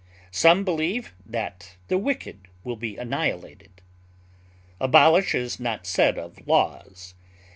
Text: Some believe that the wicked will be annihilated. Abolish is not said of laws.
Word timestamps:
Some 0.31 0.63
believe 0.63 1.13
that 1.27 1.75
the 1.87 1.99
wicked 1.99 2.47
will 2.63 2.75
be 2.75 2.97
annihilated. 2.97 3.83
Abolish 4.79 5.35
is 5.35 5.59
not 5.59 5.85
said 5.85 6.17
of 6.17 6.47
laws. 6.47 7.13